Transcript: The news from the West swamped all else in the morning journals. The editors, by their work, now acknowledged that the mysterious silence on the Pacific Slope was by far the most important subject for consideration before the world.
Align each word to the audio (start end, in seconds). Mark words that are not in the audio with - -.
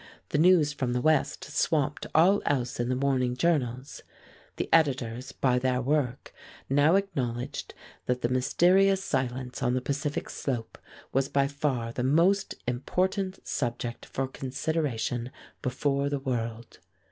The 0.29 0.39
news 0.39 0.73
from 0.73 0.93
the 0.93 0.99
West 0.99 1.43
swamped 1.43 2.07
all 2.15 2.41
else 2.47 2.79
in 2.79 2.89
the 2.89 2.95
morning 2.95 3.35
journals. 3.37 4.01
The 4.55 4.67
editors, 4.73 5.31
by 5.31 5.59
their 5.59 5.79
work, 5.79 6.33
now 6.67 6.95
acknowledged 6.95 7.75
that 8.07 8.23
the 8.23 8.27
mysterious 8.27 9.03
silence 9.03 9.61
on 9.61 9.75
the 9.75 9.79
Pacific 9.79 10.27
Slope 10.31 10.79
was 11.13 11.29
by 11.29 11.47
far 11.47 11.91
the 11.93 12.01
most 12.01 12.55
important 12.67 13.45
subject 13.47 14.07
for 14.07 14.27
consideration 14.27 15.29
before 15.61 16.09
the 16.09 16.19
world. 16.19 16.79